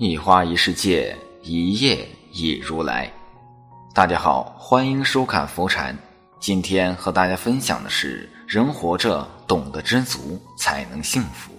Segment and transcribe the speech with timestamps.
[0.00, 3.12] 一花一世界，一叶一如来。
[3.92, 5.98] 大家好，欢迎收看佛禅。
[6.38, 11.50] 今天和大家分享的是：人活着，懂得知足，才能幸福。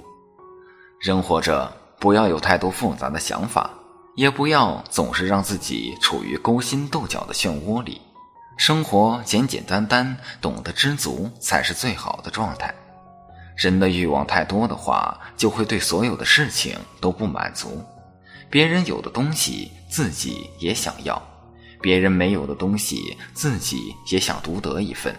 [1.02, 1.70] 人活着，
[2.00, 3.70] 不要有太多复杂的想法，
[4.15, 8.00] 也不要总是让自己处于勾心斗角的漩涡里。
[8.56, 12.74] 生活简简单单，懂得知足，才是最好的状态。
[13.57, 17.83] 人的欲望太多的话，就会对所有的事情都不满足。
[18.50, 21.21] 别人有的东西，自己也想要；
[21.80, 25.16] 别人没有的东西，自己也想独得一份。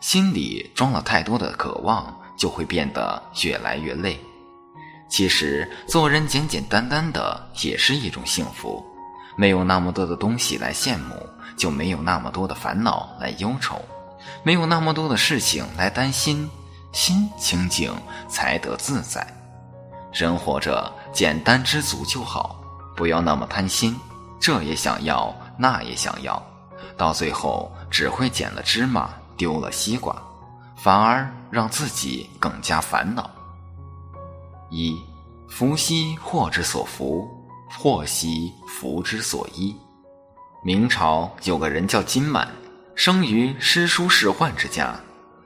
[0.00, 4.20] 心里装了太多的渴望，就会变得越来越累。
[5.08, 8.84] 其实，做人简简单单的也是一种幸福。
[9.36, 11.14] 没有那么多的东西来羡慕，
[11.56, 13.76] 就没有那么多的烦恼来忧愁；
[14.42, 16.48] 没有那么多的事情来担心，
[16.92, 17.94] 心清静
[18.28, 19.26] 才得自在。
[20.12, 22.62] 人活着，简单知足就好。
[22.96, 23.94] 不要那么贪心，
[24.40, 26.42] 这也想要，那也想要，
[26.96, 30.16] 到最后只会捡了芝麻丢了西瓜，
[30.76, 33.30] 反而让自己更加烦恼。
[34.70, 34.98] 一，
[35.48, 37.28] 福兮祸之所伏，
[37.70, 39.76] 祸兮福之所依。
[40.64, 42.50] 明朝有个人叫金满，
[42.94, 44.98] 生于诗书仕宦之家，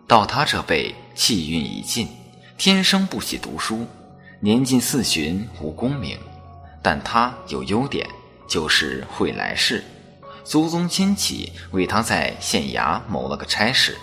[0.06, 2.08] 到他这辈气运已尽，
[2.56, 3.86] 天生不喜读书，
[4.38, 6.18] 年近四旬无功名。
[6.82, 8.08] 但他有优点，
[8.46, 9.84] 就是会来事。
[10.42, 13.96] 祖宗亲戚为他在县衙谋了个差事，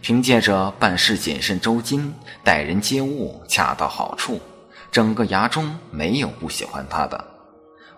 [0.00, 4.40] 凭借着办事谨慎周精、待人接物恰到好处，
[4.90, 7.22] 整个衙中没有不喜欢他的。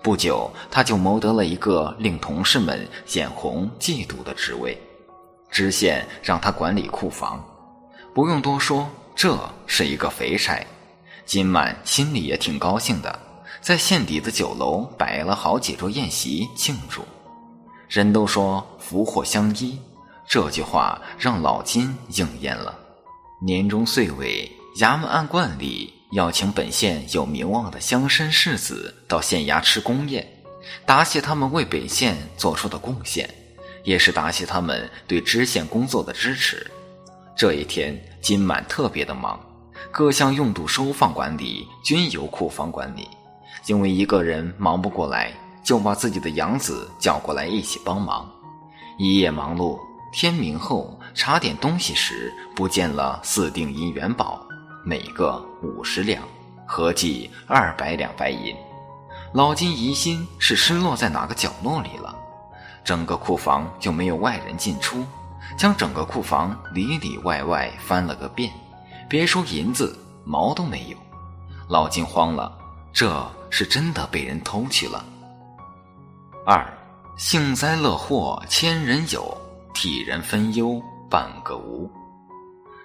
[0.02, 4.76] 不久，他就谋得了一个令同事们眼红嫉妒的职位。
[5.50, 7.42] 知县让他管理库房，
[8.14, 10.62] 不用多说，这是一个肥差。
[11.24, 13.18] 金满心里也挺高兴的。
[13.60, 17.02] 在县底的酒楼摆了好几桌宴席庆祝，
[17.88, 19.78] 人都说福祸相依，
[20.26, 22.78] 这句话让老金应验了。
[23.40, 30.26] 年终岁尾，衙门按惯例要请本县有名望的乡绅士子到县衙吃公宴，
[30.86, 33.28] 答谢他们为本县做出的贡献，
[33.84, 36.70] 也是答谢他们对知县工作的支持。
[37.36, 39.38] 这一天，金满特别的忙，
[39.90, 43.08] 各项用度收放管理均由库房管理。
[43.68, 45.30] 因为一个人忙不过来，
[45.62, 48.26] 就把自己的养子叫过来一起帮忙。
[48.96, 49.78] 一夜忙碌，
[50.10, 54.42] 天明后查点东西时，不见了四锭银元宝，
[54.82, 56.22] 每个五十两，
[56.66, 58.56] 合计二百两白银。
[59.34, 62.16] 老金疑心是失落在哪个角落里了。
[62.82, 65.04] 整个库房就没有外人进出，
[65.58, 68.50] 将整个库房里里外外翻了个遍，
[69.10, 70.96] 别说银子，毛都没有。
[71.68, 72.50] 老金慌了，
[72.94, 73.30] 这。
[73.50, 75.04] 是真的被人偷去了。
[76.46, 76.66] 二，
[77.16, 79.36] 幸灾乐祸千人有，
[79.74, 81.90] 替人分忧半个无。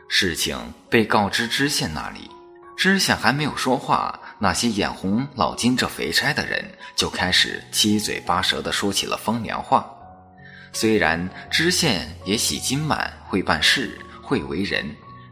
[0.08, 0.58] 事情
[0.90, 2.30] 被告知知县那里，
[2.78, 6.64] 知县还没有说话，那些眼红老金这肥差的人
[6.96, 9.90] 就开始七嘴八舌的说起了风凉话。
[10.72, 14.86] 虽然知县也喜金满会办事会为人，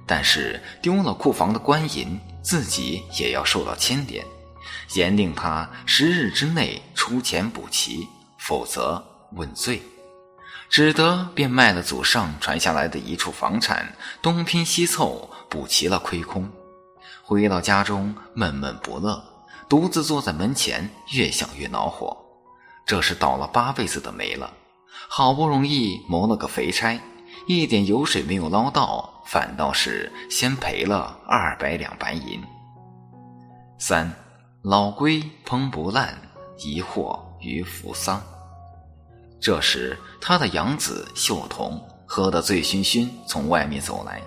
[0.06, 4.24] 但是丢了库房的官银，自己也要受到牵连。
[4.94, 8.08] 严令他十日之内出钱补齐，
[8.38, 9.04] 否则
[9.34, 9.82] 问罪。
[10.70, 16.50] 只得便卖了祖上传下来的一处房产，东拼西凑补齐了亏空。
[17.24, 19.22] 回到家中闷闷不乐，
[19.68, 22.18] 独自坐在门前，越想越恼火。
[22.86, 24.54] 这是倒了八辈子的霉了，
[25.10, 27.00] 好不容易谋了个肥差，
[27.48, 32.42] 一点油水没有捞到，反倒是先赔了二百两白银。
[33.78, 34.10] 三。
[34.64, 36.16] 老龟烹不烂，
[36.60, 38.22] 疑惑于扶桑。
[39.40, 44.22] 这时，他的养子秀童喝得醉醺醺，从外面走来。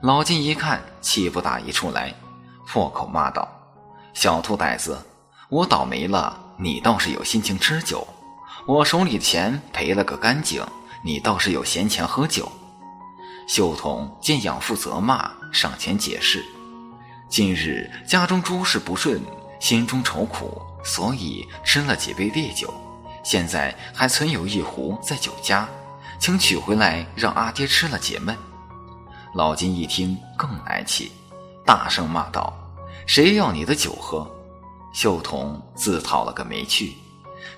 [0.00, 2.12] 老金一看，气不打一处来，
[2.66, 3.48] 破口骂道
[4.14, 4.98] ：“小兔崽子，
[5.48, 8.04] 我倒霉了，你倒是有心情吃酒；
[8.66, 10.60] 我手里的钱赔了个干净，
[11.04, 12.50] 你倒是有闲钱喝酒。”
[13.46, 16.44] 秀童见养父责骂，上前解释
[17.30, 19.22] ：“今日家中诸事不顺。”
[19.62, 22.74] 心中愁苦，所以吃了几杯烈酒，
[23.22, 25.68] 现在还存有一壶在酒家，
[26.18, 28.36] 请取回来让阿爹吃了解闷。
[29.36, 31.12] 老金一听更来气，
[31.64, 32.52] 大声骂道
[33.06, 34.28] ：“谁要你的酒喝？”
[34.92, 36.96] 秀童自讨了个没趣，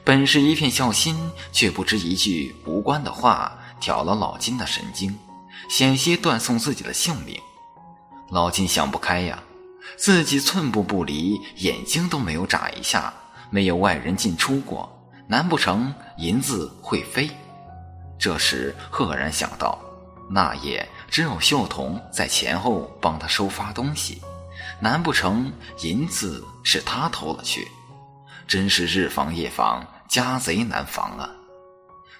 [0.04, 1.18] 本是一片孝心，
[1.52, 5.18] 却不知一句无关的话挑了老金的神经，
[5.70, 7.40] 险些断送自己的性命。
[8.28, 9.42] 老金想不开呀。
[9.96, 13.12] 自己寸步不离，眼睛都没有眨一下，
[13.50, 14.90] 没有外人进出过，
[15.26, 17.30] 难不成银子会飞？
[18.18, 19.78] 这时赫然想到，
[20.30, 24.20] 那夜只有秀童在前后帮他收发东西，
[24.80, 25.52] 难不成
[25.82, 27.68] 银子是他偷了去？
[28.46, 31.28] 真是日防夜防，家贼难防啊！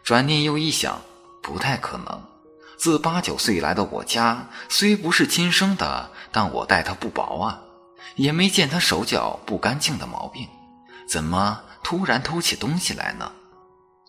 [0.03, 1.01] 转念又一想，
[1.43, 2.23] 不太可能。
[2.85, 7.59] 自八九岁来到我家，虽不是亲生的，但我待他不薄啊，
[8.15, 10.47] 也没见他手脚不干净的毛病，
[11.09, 13.33] 怎么突然偷起东西来呢？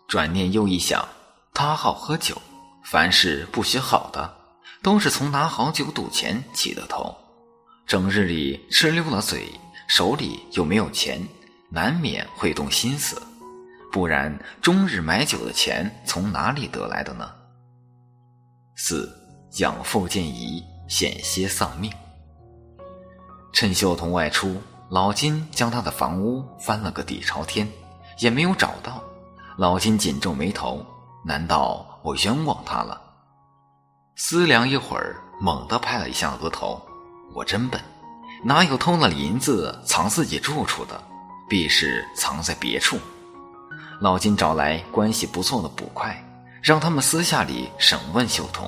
[0.09, 1.07] 转念又一想，
[1.53, 2.35] 他好喝酒，
[2.83, 4.35] 凡事不学好的，
[4.83, 7.15] 都是从拿好酒赌钱起的头，
[7.87, 9.57] 整日里吃溜了嘴，
[9.87, 11.25] 手里又没有钱，
[11.69, 13.21] 难免会动心思，
[13.89, 17.31] 不然终日买酒的钱从哪里得来的呢？
[18.77, 19.09] 四
[19.59, 21.89] 养父见疑，险些丧命。
[23.53, 27.65] 趁秀童外出，老金将他的房屋翻了个底朝天，
[28.19, 29.01] 也没有找到。
[29.57, 30.85] 老金紧皱眉头，
[31.23, 32.99] 难道我冤枉他了？
[34.17, 36.81] 思量一会儿，猛地拍了一下额头
[37.33, 37.79] ：“我真笨，
[38.43, 41.01] 哪有偷了银子藏自己住处的？
[41.47, 42.99] 必是藏在别处。”
[44.01, 46.21] 老金找来关系不错的捕快。
[46.65, 48.67] 让他们私下里审问秀童，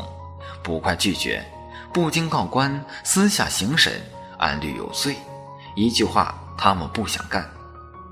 [0.61, 1.43] 捕快拒绝，
[1.91, 3.99] 不经告官，私下行审，
[4.37, 5.15] 按律有罪。
[5.73, 7.49] 一句话，他们不想干。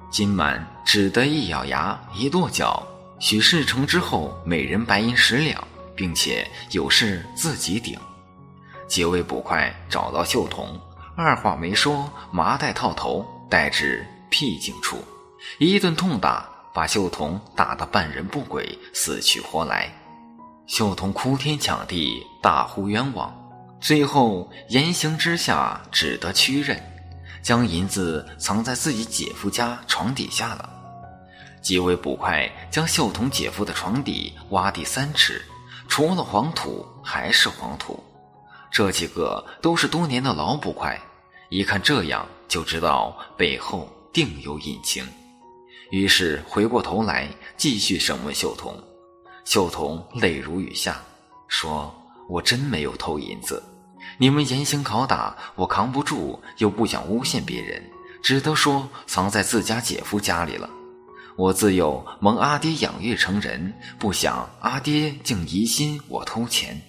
[0.10, 2.82] 金满只得一咬牙，一跺脚，
[3.20, 5.64] 许事成之后，每人白银十两，
[5.96, 7.96] 并且有事自己顶。
[8.88, 10.82] 几位捕快找到秀童，
[11.16, 14.98] 二话没说，麻袋套头，带至僻静处，
[15.60, 16.50] 一顿痛打。
[16.76, 19.90] 把秀童打得半人不鬼，死去活来。
[20.68, 23.34] 秀童哭天抢地，大呼冤枉。
[23.80, 26.78] 最后言行之下，只得屈认，
[27.42, 30.70] 将银子藏在自己姐夫家床底下了。
[31.62, 35.42] 几位捕快将秀童姐夫的床底挖地三尺，
[35.88, 38.04] 除了黄土还是黄土。
[38.70, 41.00] 这几个都是多年的老捕快，
[41.48, 45.08] 一看这样就知道背后定有隐情。
[45.92, 47.28] 于是回过头来
[47.58, 48.76] 继续审问秀童，
[49.46, 51.00] 秀童泪如雨下，
[51.48, 51.94] 说
[52.28, 53.62] ：“我真没有偷银子，
[54.18, 57.82] 你们严刑拷打，我扛不住，又不想诬陷别人，
[58.24, 60.70] 只得说藏在自家姐夫家里了。
[61.38, 66.82] 我自幼蒙阿爹养育成人，不想阿爹竟疑心我偷钱，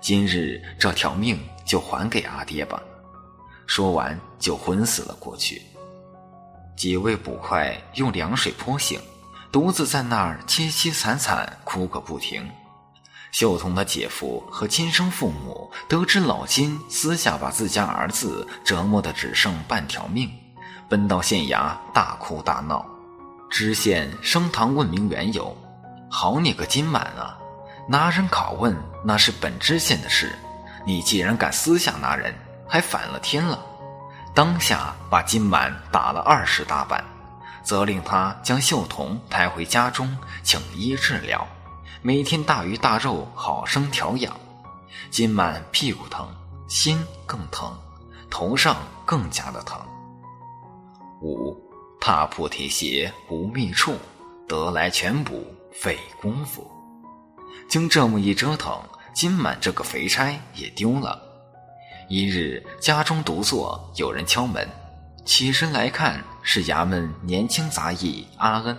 [0.00, 2.82] 今日这条命就还给阿爹吧。”
[3.66, 5.62] 说完就昏死了过去。
[6.76, 9.00] 几位捕快用凉水泼醒，
[9.50, 12.50] 独自在那儿凄凄惨惨哭个不停。
[13.30, 20.30] 秀童的姐夫和亲生父母得知老金私下把自家儿子折磨得只剩半条命，
[20.88, 22.84] 奔到县衙大哭大闹。
[23.50, 25.56] 知县升堂问明缘由，
[26.10, 27.38] 好你个金满啊！
[27.88, 30.32] 拿人拷问那是本知县的事，
[30.86, 32.34] 你既然敢私下拿人，
[32.68, 33.58] 还反了天了。
[34.34, 37.04] 当下把金满打了二十大板，
[37.62, 41.46] 责令他将秀童抬回家中请医治疗，
[42.00, 44.34] 每天大鱼大肉好生调养。
[45.10, 46.26] 金满屁股疼，
[46.66, 47.78] 心更疼，
[48.30, 49.78] 头上更加的疼。
[51.20, 51.54] 五
[52.00, 53.96] 踏破铁鞋无觅处，
[54.48, 56.70] 得来全补费功夫。
[57.68, 58.82] 经这么一折腾，
[59.14, 61.20] 金满这个肥差也丢了。
[62.12, 64.68] 一日，家中独坐，有人敲门。
[65.24, 68.76] 起身来看，是衙门年轻杂役阿恩。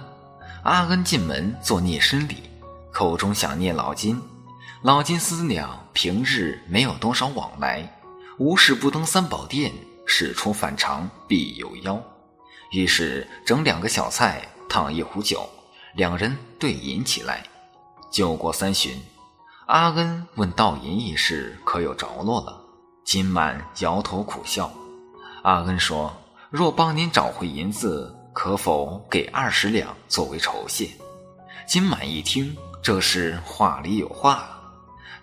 [0.62, 2.44] 阿恩进门作孽身礼，
[2.92, 4.22] 口中想念老金。
[4.84, 8.00] 老金思量，平日没有多少往来，
[8.38, 9.74] 无事不登三宝殿，
[10.06, 12.00] 事出反常必有妖。
[12.70, 15.50] 于是整两个小菜，烫一壶酒，
[15.96, 17.44] 两人对饮起来。
[18.12, 18.96] 酒过三巡，
[19.66, 22.60] 阿恩问道银一事可有着落了？
[23.04, 24.72] 金满摇头苦笑，
[25.44, 26.12] 阿恩说
[26.50, 30.90] ：“若帮您找回银子，可否给二十两作为酬谢？”
[31.68, 34.50] 金满一听，这是话里有话，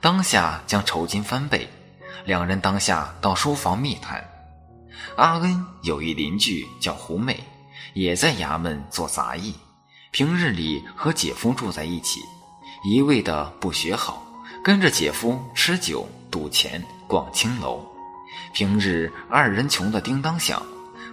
[0.01, 1.69] 当下将酬金翻倍。
[2.27, 4.23] 两人当下到书房密谈。
[5.17, 7.43] 阿恩有一邻居叫胡美，
[7.95, 9.55] 也在衙门做杂役，
[10.11, 12.21] 平日里和姐夫住在一起，
[12.85, 14.23] 一味的不学好，
[14.63, 16.85] 跟着姐夫吃酒赌钱。
[17.11, 17.85] 逛青楼，
[18.52, 20.62] 平日二人穷得叮当响，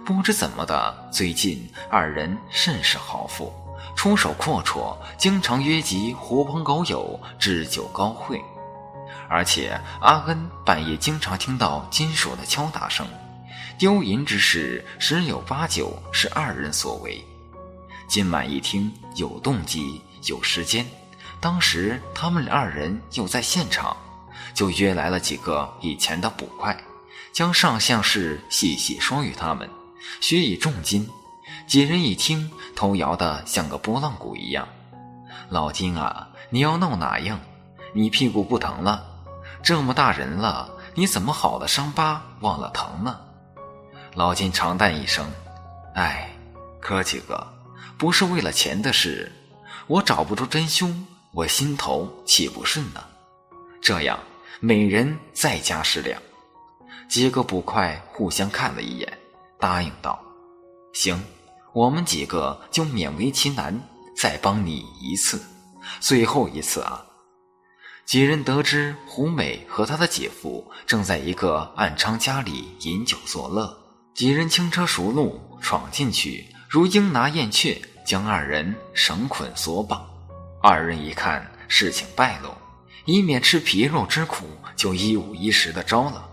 [0.06, 3.52] 不知怎么的，最近二人甚是豪富，
[3.96, 8.40] 出手阔绰，经常约集狐朋狗友置酒高会。
[9.28, 13.04] 而且阿恩半夜经常听到金属的敲打声，
[13.76, 17.20] 丢银之事十有八九是二人所为。
[18.06, 20.86] 今晚一听有动机有时间，
[21.40, 23.96] 当时他们二人又在现场，
[24.54, 26.76] 就约来了几个以前的捕快，
[27.32, 29.68] 将上相事细细说与他们，
[30.20, 31.08] 许以重金。
[31.66, 34.66] 几人一听，头摇得像个拨浪鼓一样。
[35.48, 37.40] 老金啊，你要闹哪样？
[37.94, 39.04] 你屁股不疼了？
[39.62, 43.18] 这么大人了，你怎么好了伤疤忘了疼呢？
[44.14, 45.30] 老金长叹一声
[45.94, 46.30] ：“哎，
[46.80, 47.46] 哥几个。”
[47.98, 49.32] 不是为了钱的事，
[49.88, 53.02] 我找不出真凶，我心头岂不顺呢？
[53.82, 54.16] 这样，
[54.60, 56.20] 每人再加十两。
[57.08, 59.18] 几个捕快互相看了一眼，
[59.58, 60.20] 答应道
[60.92, 61.22] ：“行，
[61.72, 63.80] 我们几个就勉为其难，
[64.16, 65.40] 再帮你一次，
[66.00, 67.04] 最后一次啊！”
[68.04, 73.76] 几人得知胡美和他的姐夫正在一个暗娼家里饮酒作乐，
[74.14, 76.46] 几人轻车熟路闯进去。
[76.68, 80.06] 如鹰拿燕雀，将二人绳捆索绑。
[80.60, 82.50] 二人一看事情败露，
[83.08, 84.44] 以免吃皮肉之苦，
[84.76, 86.28] 就一五一十的招了。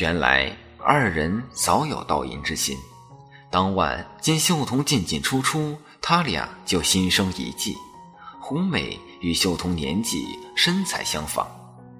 [0.00, 2.74] 原来二人早有盗淫之心。
[3.50, 7.76] 当晚见秀童进进出出，他俩就心生一计。
[8.40, 11.46] 胡美与秀童年纪身材相仿，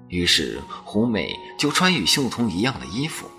[0.07, 3.29] 于是胡美就穿与秀童一样的衣服，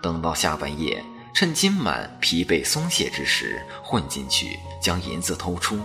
[0.00, 1.04] 等到下半夜。
[1.34, 5.76] 趁金满疲惫松懈之时，混进去将银子偷出。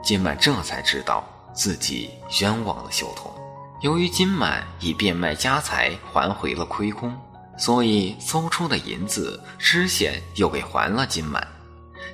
[0.00, 3.32] 金满这才知道自己冤枉了秀童。
[3.80, 7.12] 由于金满已变卖家财还回了亏空，
[7.58, 11.46] 所以搜出的银子知县又给还了金满。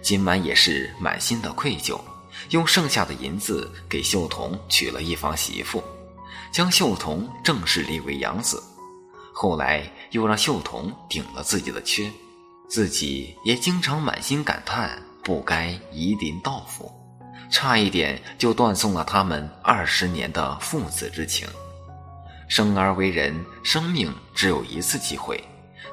[0.01, 2.01] 金满也是满心的愧疚，
[2.51, 5.83] 用剩下的银子给秀童娶了一房媳妇，
[6.51, 8.63] 将秀童正式立为养子。
[9.33, 12.11] 后来又让秀童顶了自己的缺。
[12.69, 16.93] 自己也经常满心感叹，不该夷陵道府，
[17.51, 21.49] 差一点就断送了他们二十年的父子之情。
[22.49, 25.43] 生而为人，生命只有一次机会，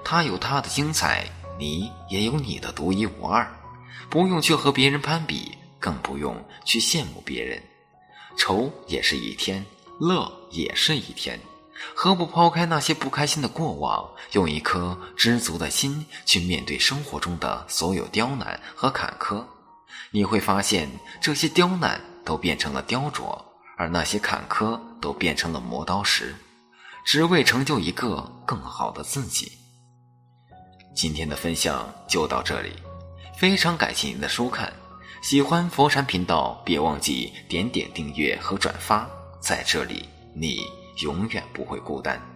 [0.03, 1.25] 他有他的精彩，
[1.57, 3.45] 你也有你的独一无二，
[4.09, 7.61] 不用去和别人攀比，更不用去羡慕别人。
[8.37, 9.65] 愁也是一天，
[9.99, 11.39] 乐也是一天。
[11.93, 19.43] 何不抛开那些不开心的过往，用一颗知足的心去面对生活中的所有刁难和坎坷？
[20.11, 20.89] 你会发现，
[21.19, 23.39] 这些刁难都变成了雕琢，
[23.77, 26.35] 而那些坎坷都变成了磨刀石，
[27.05, 29.51] 只为成就一个更好的自己。
[30.95, 32.71] 今天的分享就到这里，
[33.37, 34.71] 非常感谢您的收看。
[35.21, 39.09] 喜欢佛禅频道，别忘记点点订阅和转发，
[39.41, 40.61] 在这里你。
[41.03, 42.34] 永远不会孤单。